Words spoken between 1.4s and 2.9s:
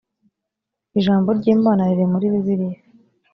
imana riri muri bibiliya